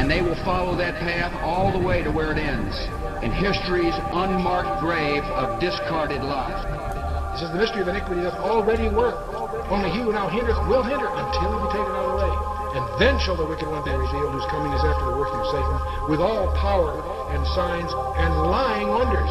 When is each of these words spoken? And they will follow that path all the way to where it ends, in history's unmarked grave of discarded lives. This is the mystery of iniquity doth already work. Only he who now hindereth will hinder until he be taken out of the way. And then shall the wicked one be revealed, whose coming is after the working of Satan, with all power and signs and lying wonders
And 0.00 0.10
they 0.10 0.22
will 0.22 0.42
follow 0.44 0.74
that 0.76 0.94
path 0.96 1.30
all 1.42 1.70
the 1.70 1.78
way 1.78 2.02
to 2.02 2.10
where 2.10 2.32
it 2.32 2.38
ends, 2.38 2.74
in 3.22 3.30
history's 3.32 3.92
unmarked 4.16 4.80
grave 4.80 5.22
of 5.24 5.60
discarded 5.60 6.22
lives. 6.24 6.64
This 7.32 7.42
is 7.42 7.52
the 7.52 7.58
mystery 7.58 7.82
of 7.82 7.88
iniquity 7.88 8.22
doth 8.22 8.38
already 8.40 8.88
work. 8.88 9.20
Only 9.68 9.90
he 9.90 10.00
who 10.00 10.10
now 10.10 10.26
hindereth 10.28 10.66
will 10.68 10.82
hinder 10.82 11.06
until 11.06 11.52
he 11.52 11.66
be 11.66 11.72
taken 11.76 11.92
out 11.92 12.06
of 12.06 12.10
the 12.10 12.26
way. 12.26 12.32
And 12.80 13.00
then 13.00 13.18
shall 13.20 13.36
the 13.36 13.44
wicked 13.44 13.68
one 13.68 13.84
be 13.84 13.90
revealed, 13.90 14.32
whose 14.32 14.46
coming 14.46 14.72
is 14.72 14.82
after 14.82 15.04
the 15.04 15.16
working 15.18 15.36
of 15.36 15.46
Satan, 15.52 16.08
with 16.08 16.20
all 16.20 16.48
power 16.56 16.96
and 17.36 17.46
signs 17.48 17.92
and 18.16 18.34
lying 18.48 18.88
wonders 18.88 19.30